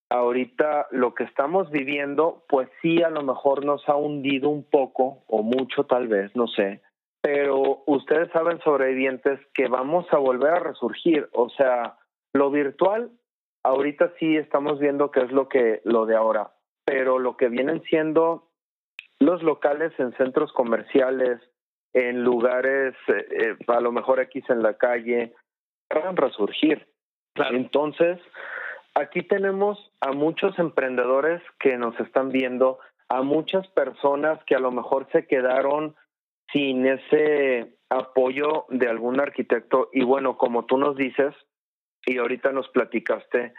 Ahorita 0.08 0.86
lo 0.92 1.14
que 1.14 1.24
estamos 1.24 1.70
viviendo, 1.72 2.44
pues 2.48 2.68
sí, 2.80 3.02
a 3.02 3.10
lo 3.10 3.22
mejor 3.22 3.64
nos 3.64 3.88
ha 3.88 3.96
hundido 3.96 4.48
un 4.50 4.62
poco 4.62 5.24
o 5.26 5.42
mucho 5.42 5.84
tal 5.84 6.06
vez, 6.06 6.30
no 6.36 6.46
sé, 6.46 6.80
pero 7.24 7.82
ustedes 7.86 8.30
saben 8.32 8.60
sobrevivientes 8.60 9.40
que 9.54 9.66
vamos 9.66 10.04
a 10.12 10.18
volver 10.18 10.50
a 10.50 10.58
resurgir, 10.58 11.26
o 11.32 11.48
sea, 11.48 11.96
lo 12.34 12.50
virtual 12.50 13.12
ahorita 13.62 14.12
sí 14.18 14.36
estamos 14.36 14.78
viendo 14.78 15.10
que 15.10 15.20
es 15.20 15.32
lo 15.32 15.48
que 15.48 15.80
lo 15.84 16.04
de 16.04 16.16
ahora, 16.16 16.52
pero 16.84 17.18
lo 17.18 17.38
que 17.38 17.48
vienen 17.48 17.82
siendo 17.84 18.50
los 19.20 19.42
locales 19.42 19.98
en 19.98 20.14
centros 20.18 20.52
comerciales, 20.52 21.40
en 21.94 22.22
lugares, 22.24 22.94
eh, 23.08 23.26
eh, 23.30 23.56
a 23.68 23.80
lo 23.80 23.90
mejor 23.90 24.20
X 24.20 24.44
en 24.50 24.62
la 24.62 24.74
calle, 24.74 25.32
van 25.88 26.08
a 26.08 26.20
resurgir. 26.20 26.86
Entonces, 27.36 28.20
aquí 28.94 29.22
tenemos 29.22 29.78
a 30.02 30.12
muchos 30.12 30.58
emprendedores 30.58 31.40
que 31.58 31.78
nos 31.78 31.98
están 32.00 32.28
viendo, 32.28 32.80
a 33.08 33.22
muchas 33.22 33.66
personas 33.68 34.38
que 34.44 34.56
a 34.56 34.60
lo 34.60 34.72
mejor 34.72 35.06
se 35.10 35.26
quedaron 35.26 35.96
sin 36.54 36.86
ese 36.86 37.76
apoyo 37.90 38.64
de 38.70 38.88
algún 38.88 39.20
arquitecto. 39.20 39.90
Y 39.92 40.04
bueno, 40.04 40.38
como 40.38 40.64
tú 40.64 40.78
nos 40.78 40.96
dices, 40.96 41.34
y 42.06 42.16
ahorita 42.18 42.52
nos 42.52 42.68
platicaste, 42.68 43.52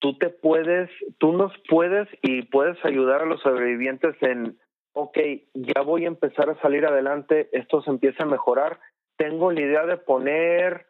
tú 0.00 0.18
te 0.18 0.30
puedes, 0.30 0.90
tú 1.18 1.32
nos 1.32 1.52
puedes 1.68 2.08
y 2.22 2.42
puedes 2.42 2.82
ayudar 2.84 3.22
a 3.22 3.26
los 3.26 3.40
sobrevivientes 3.42 4.16
en 4.22 4.58
ok, 4.98 5.16
ya 5.54 5.82
voy 5.82 6.04
a 6.04 6.08
empezar 6.08 6.50
a 6.50 6.60
salir 6.60 6.84
adelante, 6.84 7.48
esto 7.52 7.82
se 7.82 7.90
empieza 7.90 8.24
a 8.24 8.26
mejorar, 8.26 8.80
tengo 9.16 9.52
la 9.52 9.60
idea 9.60 9.86
de 9.86 9.96
poner 9.96 10.86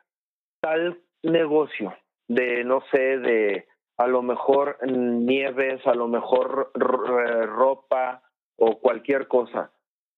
tal 0.61 1.03
negocio, 1.23 1.95
de 2.27 2.65
no 2.65 2.83
sé, 2.91 3.19
de 3.19 3.67
a 3.99 4.07
lo 4.07 4.23
mejor 4.23 4.79
nieves, 4.87 5.87
a 5.87 5.95
lo 5.95 6.09
mejor 6.09 6.71
ropa 6.75 8.23
o 8.57 8.79
cualquier 8.79 9.29
cosa, 9.29 9.73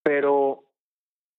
pero 0.04 0.64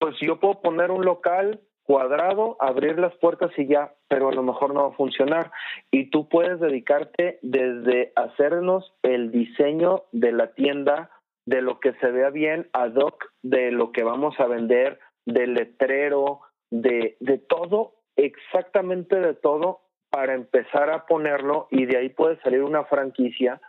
pues 0.01 0.15
yo 0.19 0.39
puedo 0.39 0.61
poner 0.61 0.89
un 0.89 1.05
local 1.05 1.61
cuadrado, 1.83 2.57
abrir 2.59 2.97
las 2.97 3.15
puertas 3.17 3.51
y 3.55 3.67
ya, 3.67 3.93
pero 4.07 4.29
a 4.29 4.33
lo 4.33 4.41
mejor 4.41 4.73
no 4.73 4.81
va 4.81 4.89
a 4.89 4.97
funcionar. 4.97 5.51
Y 5.91 6.09
tú 6.09 6.27
puedes 6.27 6.59
dedicarte 6.59 7.37
desde 7.43 8.11
hacernos 8.15 8.95
el 9.03 9.31
diseño 9.31 10.05
de 10.11 10.31
la 10.31 10.55
tienda 10.55 11.11
de 11.45 11.61
lo 11.61 11.79
que 11.79 11.93
se 11.93 12.09
vea 12.09 12.31
bien 12.31 12.67
ad 12.73 12.95
hoc, 12.95 13.31
de 13.43 13.71
lo 13.71 13.91
que 13.91 14.03
vamos 14.03 14.39
a 14.39 14.47
vender, 14.47 14.99
del 15.27 15.53
letrero, 15.53 16.41
de, 16.71 17.15
de 17.19 17.37
todo, 17.37 17.93
exactamente 18.15 19.19
de 19.19 19.35
todo, 19.35 19.81
para 20.09 20.33
empezar 20.33 20.89
a 20.89 21.05
ponerlo 21.05 21.67
y 21.69 21.85
de 21.85 21.99
ahí 21.99 22.09
puede 22.09 22.41
salir 22.41 22.63
una 22.63 22.85
franquicia 22.85 23.61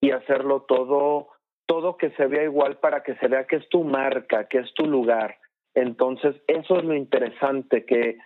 y 0.00 0.12
hacerlo 0.12 0.62
todo, 0.62 1.28
todo 1.66 1.98
que 1.98 2.10
se 2.12 2.26
vea 2.26 2.44
igual 2.44 2.78
para 2.78 3.02
que 3.02 3.16
se 3.16 3.28
vea 3.28 3.46
que 3.46 3.56
es 3.56 3.68
tu 3.68 3.84
marca, 3.84 4.48
que 4.48 4.60
es 4.60 4.72
tu 4.72 4.86
lugar. 4.86 5.36
Entonces, 5.74 6.36
eso 6.46 6.78
es 6.78 6.84
lo 6.84 6.94
interesante, 6.94 7.84
que 7.84 8.18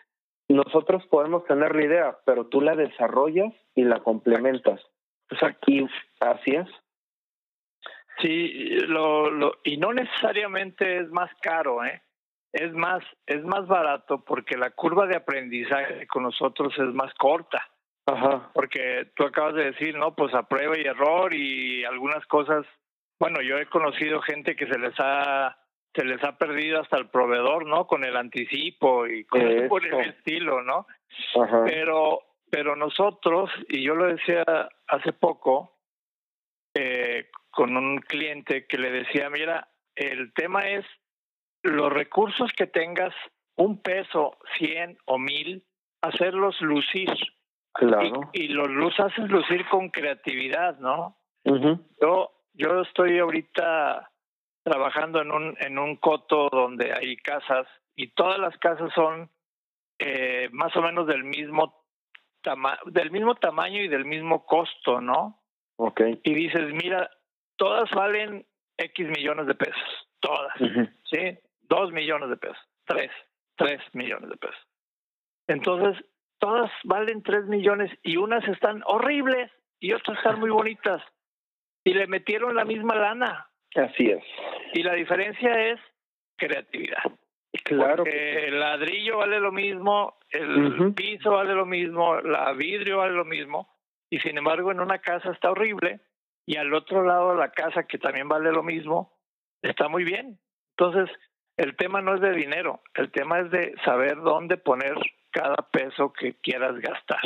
nosotros 0.48 1.04
podemos 1.06 1.44
tener 1.44 1.74
la 1.74 1.84
idea, 1.84 2.18
pero 2.24 2.46
tú 2.46 2.60
la 2.60 2.74
desarrollas 2.74 3.52
y 3.74 3.84
la 3.84 4.00
complementas. 4.00 4.80
Exacto. 5.30 5.70
Y 5.70 5.86
así 6.20 6.50
es. 6.52 6.68
Sí, 8.20 8.70
lo, 8.86 9.30
lo, 9.30 9.58
y 9.62 9.76
no 9.76 9.92
necesariamente 9.92 10.98
es 10.98 11.08
más 11.10 11.30
caro, 11.40 11.84
¿eh? 11.84 12.02
Es 12.52 12.72
más, 12.72 13.04
es 13.26 13.44
más 13.44 13.66
barato 13.66 14.24
porque 14.24 14.56
la 14.56 14.70
curva 14.70 15.06
de 15.06 15.16
aprendizaje 15.16 16.06
con 16.06 16.24
nosotros 16.24 16.72
es 16.78 16.94
más 16.94 17.12
corta. 17.14 17.62
Ajá. 18.06 18.50
Porque 18.54 19.12
tú 19.14 19.24
acabas 19.24 19.54
de 19.54 19.70
decir, 19.70 19.96
no, 19.96 20.14
pues 20.14 20.34
a 20.34 20.48
prueba 20.48 20.78
y 20.78 20.82
error 20.82 21.32
y 21.34 21.84
algunas 21.84 22.24
cosas. 22.26 22.64
Bueno, 23.20 23.42
yo 23.42 23.58
he 23.58 23.66
conocido 23.66 24.22
gente 24.22 24.56
que 24.56 24.66
se 24.66 24.78
les 24.78 24.94
ha 24.98 25.58
se 25.98 26.04
les 26.04 26.22
ha 26.22 26.38
perdido 26.38 26.80
hasta 26.80 26.96
el 26.96 27.08
proveedor, 27.08 27.66
¿no? 27.66 27.88
Con 27.88 28.04
el 28.04 28.16
anticipo 28.16 29.08
y 29.08 29.24
con 29.24 29.40
el, 29.40 29.66
por 29.66 29.84
el 29.84 29.98
estilo, 29.98 30.62
¿no? 30.62 30.86
Ajá. 31.42 31.64
Pero 31.66 32.22
pero 32.50 32.76
nosotros 32.76 33.50
y 33.68 33.82
yo 33.82 33.96
lo 33.96 34.06
decía 34.06 34.44
hace 34.86 35.12
poco, 35.12 35.76
eh, 36.74 37.28
con 37.50 37.76
un 37.76 37.98
cliente 37.98 38.66
que 38.66 38.78
le 38.78 38.92
decía, 38.92 39.28
mira, 39.28 39.68
el 39.96 40.32
tema 40.34 40.68
es 40.68 40.86
los 41.62 41.92
recursos 41.92 42.52
que 42.52 42.68
tengas, 42.68 43.12
un 43.56 43.82
peso, 43.82 44.38
cien 44.56 44.98
o 45.04 45.18
mil, 45.18 45.64
hacerlos 46.00 46.60
lucir. 46.60 47.10
Claro. 47.74 48.30
Y, 48.32 48.44
y 48.44 48.48
los 48.48 48.68
luz 48.68 48.98
haces 49.00 49.28
lucir 49.28 49.66
con 49.68 49.90
creatividad, 49.90 50.78
¿no? 50.78 51.16
Yo 52.00 52.30
yo 52.54 52.82
estoy 52.82 53.18
ahorita 53.18 54.10
trabajando 54.68 55.22
en 55.22 55.30
un 55.30 55.56
en 55.60 55.78
un 55.78 55.96
coto 55.96 56.48
donde 56.50 56.92
hay 56.92 57.16
casas 57.16 57.66
y 57.96 58.08
todas 58.08 58.38
las 58.38 58.56
casas 58.58 58.92
son 58.94 59.30
eh, 59.98 60.48
más 60.52 60.76
o 60.76 60.82
menos 60.82 61.06
del 61.06 61.24
mismo 61.24 61.84
tama 62.42 62.78
del 62.86 63.10
mismo 63.10 63.34
tamaño 63.34 63.80
y 63.82 63.88
del 63.88 64.04
mismo 64.04 64.44
costo, 64.44 65.00
¿no? 65.00 65.42
Okay. 65.76 66.20
Y 66.22 66.34
dices, 66.34 66.72
mira, 66.72 67.10
todas 67.56 67.90
valen 67.92 68.46
X 68.76 69.08
millones 69.08 69.46
de 69.46 69.54
pesos, 69.54 70.08
todas, 70.20 70.54
¿sí? 71.10 71.38
Dos 71.62 71.92
millones 71.92 72.28
de 72.30 72.36
pesos, 72.36 72.58
tres, 72.84 73.10
tres 73.56 73.80
millones 73.92 74.28
de 74.28 74.36
pesos. 74.36 74.66
Entonces, 75.46 76.04
todas 76.38 76.70
valen 76.84 77.22
tres 77.22 77.44
millones 77.46 77.90
y 78.02 78.16
unas 78.16 78.46
están 78.48 78.82
horribles 78.86 79.50
y 79.80 79.92
otras 79.92 80.18
están 80.18 80.40
muy 80.40 80.50
bonitas. 80.50 81.02
Y 81.84 81.94
le 81.94 82.06
metieron 82.06 82.54
la 82.54 82.64
misma 82.64 82.94
lana. 82.96 83.48
Así 83.74 84.10
es. 84.10 84.24
Y 84.74 84.82
la 84.82 84.94
diferencia 84.94 85.70
es 85.70 85.80
creatividad. 86.36 87.02
Claro. 87.64 88.04
Porque 88.04 88.46
el 88.48 88.60
ladrillo 88.60 89.18
vale 89.18 89.40
lo 89.40 89.52
mismo, 89.52 90.18
el 90.30 90.50
uh 90.50 90.76
-huh. 90.76 90.94
piso 90.94 91.32
vale 91.32 91.54
lo 91.54 91.66
mismo, 91.66 92.20
la 92.20 92.52
vidrio 92.52 92.98
vale 92.98 93.14
lo 93.14 93.24
mismo, 93.24 93.68
y 94.10 94.18
sin 94.20 94.38
embargo 94.38 94.70
en 94.70 94.80
una 94.80 94.98
casa 94.98 95.30
está 95.32 95.50
horrible 95.50 96.00
y 96.46 96.56
al 96.56 96.72
otro 96.72 97.04
lado 97.04 97.34
la 97.34 97.50
casa 97.50 97.84
que 97.84 97.98
también 97.98 98.28
vale 98.28 98.52
lo 98.52 98.62
mismo 98.62 99.12
está 99.62 99.88
muy 99.88 100.04
bien. 100.04 100.38
Entonces, 100.76 101.14
el 101.56 101.76
tema 101.76 102.00
no 102.00 102.14
es 102.14 102.20
de 102.20 102.32
dinero, 102.32 102.80
el 102.94 103.10
tema 103.10 103.40
es 103.40 103.50
de 103.50 103.74
saber 103.84 104.16
dónde 104.16 104.56
poner 104.56 104.94
cada 105.30 105.56
peso 105.56 106.12
que 106.12 106.34
quieras 106.34 106.76
gastar. 106.78 107.20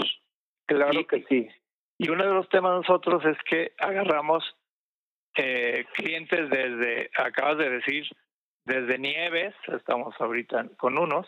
Claro 0.66 1.06
que 1.06 1.22
sí. 1.28 1.48
Y 1.98 2.08
uno 2.10 2.24
de 2.24 2.32
los 2.32 2.48
temas 2.48 2.72
nosotros 2.72 3.24
es 3.26 3.36
que 3.48 3.72
agarramos 3.78 4.42
eh, 5.36 5.86
clientes 5.94 6.50
desde, 6.50 7.10
acabas 7.16 7.58
de 7.58 7.70
decir, 7.70 8.06
desde 8.64 8.98
Nieves, 8.98 9.54
estamos 9.68 10.14
ahorita 10.20 10.68
con 10.76 10.98
unos, 10.98 11.26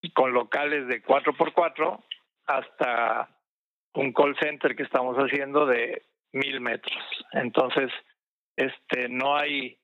y 0.00 0.10
con 0.12 0.32
locales 0.32 0.86
de 0.88 1.02
4x4 1.02 2.04
hasta 2.46 3.28
un 3.94 4.12
call 4.12 4.36
center 4.38 4.76
que 4.76 4.84
estamos 4.84 5.16
haciendo 5.16 5.66
de 5.66 6.04
mil 6.32 6.60
metros. 6.60 7.02
Entonces, 7.32 7.90
este, 8.56 9.08
no 9.08 9.36
hay, 9.36 9.78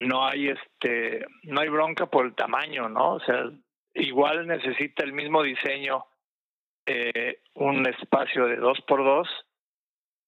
no 0.00 0.26
hay, 0.26 0.48
este, 0.48 1.26
no 1.42 1.60
hay 1.60 1.68
bronca 1.68 2.06
por 2.06 2.26
el 2.26 2.34
tamaño, 2.34 2.88
¿no? 2.88 3.14
O 3.14 3.20
sea, 3.20 3.50
igual 3.94 4.46
necesita 4.46 5.04
el 5.04 5.12
mismo 5.12 5.42
diseño 5.42 6.06
eh, 6.86 7.42
un 7.54 7.86
espacio 7.86 8.46
de 8.46 8.56
dos 8.56 8.80
por 8.82 9.04
dos 9.04 9.28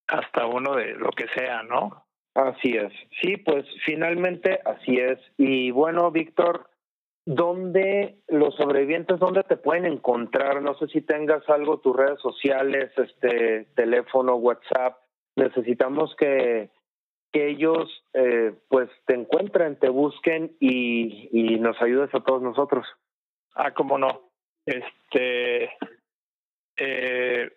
hasta 0.08 0.46
uno 0.46 0.76
de 0.76 0.94
lo 0.94 1.10
que 1.10 1.26
sea, 1.34 1.62
¿no? 1.62 2.04
Así 2.34 2.76
es. 2.76 2.92
Sí, 3.22 3.36
pues 3.36 3.64
finalmente 3.84 4.60
así 4.64 4.96
es. 4.96 5.18
Y 5.38 5.70
bueno, 5.70 6.10
Víctor, 6.10 6.68
¿dónde 7.24 8.16
los 8.28 8.56
sobrevivientes, 8.56 9.20
dónde 9.20 9.44
te 9.44 9.56
pueden 9.56 9.86
encontrar? 9.86 10.60
No 10.60 10.74
sé 10.74 10.88
si 10.88 11.00
tengas 11.00 11.48
algo, 11.48 11.78
tus 11.78 11.96
redes 11.96 12.20
sociales, 12.20 12.90
este 12.96 13.66
teléfono, 13.76 14.34
WhatsApp. 14.34 14.98
Necesitamos 15.36 16.14
que, 16.16 16.70
que 17.32 17.48
ellos 17.48 18.04
eh, 18.14 18.52
pues 18.68 18.90
te 19.06 19.14
encuentren, 19.14 19.78
te 19.78 19.88
busquen 19.88 20.56
y, 20.58 21.28
y 21.32 21.58
nos 21.60 21.80
ayudes 21.80 22.12
a 22.14 22.20
todos 22.20 22.42
nosotros. 22.42 22.86
Ah, 23.54 23.72
cómo 23.72 23.96
no. 23.96 24.32
Este, 24.66 25.70
eh, 26.76 27.50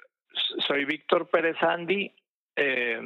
soy 0.68 0.86
Víctor 0.86 1.30
Pérez 1.30 1.58
Andy. 1.62 2.14
Eh, 2.58 3.00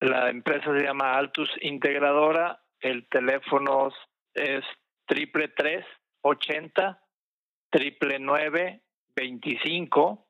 la 0.00 0.30
empresa 0.30 0.72
se 0.74 0.82
llama 0.82 1.12
Altus 1.12 1.50
Integradora. 1.60 2.64
El 2.80 3.06
teléfono 3.08 3.92
es 4.34 4.64
triple 5.06 5.48
tres 5.48 5.84
ochenta 6.22 7.04
triple 7.70 8.18
nueve 8.18 8.82
veinticinco. 9.14 10.28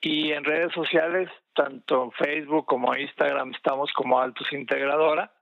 Y 0.00 0.32
en 0.32 0.44
redes 0.44 0.72
sociales 0.72 1.28
tanto 1.54 2.04
en 2.04 2.12
Facebook 2.12 2.66
como 2.66 2.94
Instagram 2.94 3.52
estamos 3.54 3.92
como 3.92 4.20
Altus 4.20 4.52
Integradora. 4.52 5.34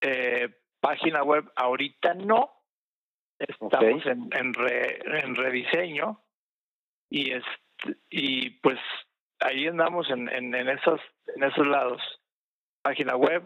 Eh, 0.00 0.48
página 0.80 1.22
web 1.22 1.50
ahorita 1.56 2.14
no. 2.14 2.52
Estamos 3.38 4.04
en 4.06 4.28
en, 4.32 4.54
en 5.06 5.34
rediseño. 5.34 6.20
Y 7.10 7.32
es 7.32 7.44
y 8.10 8.50
pues 8.60 8.78
ahí 9.54 9.66
andamos 9.66 10.10
en, 10.10 10.28
en, 10.28 10.54
en 10.54 10.68
esos 10.68 11.00
en 11.34 11.44
esos 11.44 11.66
lados 11.66 12.00
página 12.82 13.16
web 13.16 13.42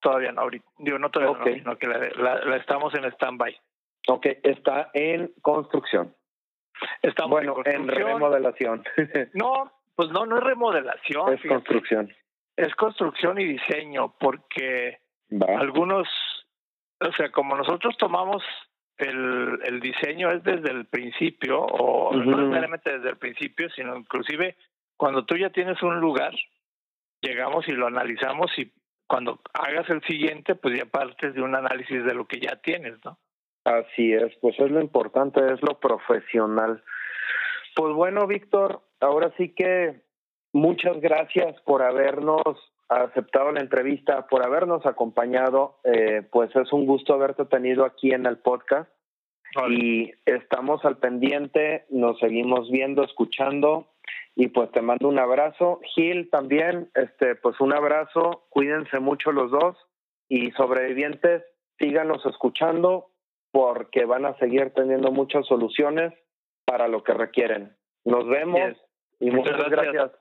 todavía 0.00 0.32
no 0.32 0.42
ahorita 0.42 0.66
digo 0.78 0.98
no 0.98 1.10
todavía 1.10 1.62
no, 1.64 1.76
que 1.76 1.86
la, 1.86 2.44
la, 2.44 2.56
estamos 2.56 2.94
en 2.94 3.04
stand-by 3.04 3.56
Ok, 4.08 4.26
está 4.42 4.90
en 4.94 5.32
construcción. 5.42 6.14
Estamos 7.02 7.30
bueno, 7.30 7.56
en, 7.64 7.86
remodelación. 7.88 8.82
no, 9.34 9.72
pues 9.94 10.10
no, 10.10 10.26
no 10.26 10.38
es 10.38 10.44
remodelación. 10.44 11.34
Es 11.34 11.42
construcción. 11.46 12.12
Es 12.56 12.74
construcción 12.74 13.40
y 13.40 13.44
diseño, 13.44 14.14
porque 14.18 14.98
algunos, 15.58 16.08
o 17.00 17.12
sea, 17.12 17.30
como 17.30 17.56
nosotros 17.56 17.96
tomamos 17.98 18.42
el, 18.96 19.60
el 19.64 19.80
diseño 19.80 20.30
es 20.30 20.42
desde 20.42 20.70
el 20.70 20.86
principio, 20.86 21.60
o 21.60 22.14
no 22.14 22.36
necesariamente 22.36 22.92
desde 22.92 23.10
el 23.10 23.16
principio, 23.16 23.70
sino 23.70 23.96
inclusive 23.96 24.56
cuando 25.00 25.24
tú 25.24 25.34
ya 25.34 25.48
tienes 25.48 25.82
un 25.82 25.98
lugar, 25.98 26.34
llegamos 27.22 27.66
y 27.66 27.72
lo 27.72 27.86
analizamos 27.86 28.50
y 28.58 28.70
cuando 29.06 29.40
hagas 29.54 29.88
el 29.88 30.02
siguiente, 30.02 30.56
pues 30.56 30.76
ya 30.76 30.84
partes 30.84 31.34
de 31.34 31.40
un 31.40 31.54
análisis 31.54 32.04
de 32.04 32.12
lo 32.12 32.26
que 32.26 32.38
ya 32.38 32.56
tienes, 32.56 33.02
¿no? 33.02 33.18
Así 33.64 34.12
es, 34.12 34.36
pues 34.42 34.60
es 34.60 34.70
lo 34.70 34.78
importante, 34.78 35.40
es 35.54 35.62
lo 35.62 35.80
profesional. 35.80 36.84
Pues 37.74 37.94
bueno, 37.94 38.26
Víctor, 38.26 38.82
ahora 39.00 39.32
sí 39.38 39.54
que 39.54 40.02
muchas 40.52 41.00
gracias 41.00 41.58
por 41.62 41.82
habernos 41.82 42.42
aceptado 42.90 43.52
la 43.52 43.60
entrevista, 43.60 44.26
por 44.26 44.44
habernos 44.44 44.84
acompañado. 44.84 45.78
Eh, 45.82 46.28
pues 46.30 46.54
es 46.54 46.70
un 46.74 46.84
gusto 46.84 47.14
haberte 47.14 47.46
tenido 47.46 47.86
aquí 47.86 48.12
en 48.12 48.26
el 48.26 48.36
podcast. 48.36 48.90
Y 49.70 50.12
estamos 50.26 50.84
al 50.84 50.98
pendiente, 50.98 51.86
nos 51.88 52.18
seguimos 52.20 52.70
viendo, 52.70 53.02
escuchando 53.02 53.88
y 54.34 54.48
pues 54.48 54.70
te 54.72 54.80
mando 54.80 55.08
un 55.08 55.18
abrazo. 55.18 55.80
Gil 55.94 56.30
también, 56.30 56.90
este, 56.94 57.34
pues 57.36 57.60
un 57.60 57.72
abrazo, 57.72 58.46
cuídense 58.50 59.00
mucho 59.00 59.32
los 59.32 59.50
dos 59.50 59.76
y 60.28 60.50
sobrevivientes, 60.52 61.42
síganos 61.78 62.24
escuchando 62.26 63.10
porque 63.52 64.04
van 64.04 64.24
a 64.26 64.36
seguir 64.38 64.72
teniendo 64.74 65.10
muchas 65.10 65.46
soluciones 65.46 66.12
para 66.64 66.88
lo 66.88 67.02
que 67.02 67.14
requieren. 67.14 67.76
Nos 68.04 68.26
vemos 68.28 68.76
y 69.18 69.30
muchas, 69.30 69.68
gracias. 69.68 70.12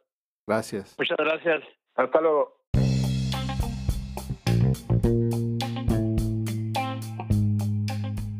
Gracias. 0.48 0.95
Muchas 0.98 1.17
gracias. 1.17 1.63
Hasta 1.95 2.22
luego. 2.22 2.60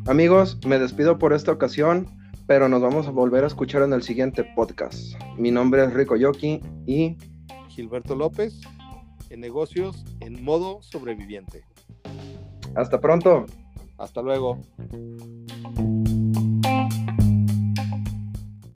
Amigos, 0.08 0.60
me 0.65 0.79
despido 0.79 1.19
por 1.19 1.34
esta 1.34 1.51
ocasión, 1.51 2.08
pero 2.49 2.67
nos 2.67 2.81
vamos 2.81 3.05
a 3.05 3.12
volver 3.12 3.43
a 3.43 3.47
escuchar 3.47 3.83
en 3.83 3.93
el 3.93 4.01
siguiente 4.01 4.43
podcast. 4.43 5.13
Mi 5.38 5.51
nombre 5.51 5.83
es 5.83 5.93
Rico 5.93 6.15
Yoki 6.15 6.59
y 6.88 7.15
Gilberto 7.67 8.15
López 8.15 8.59
en 9.29 9.39
negocios 9.39 10.03
en 10.19 10.43
modo 10.43 10.81
sobreviviente. 10.81 11.63
Hasta 12.73 12.99
pronto. 12.99 13.45
Hasta 13.99 14.23
luego. 14.23 14.57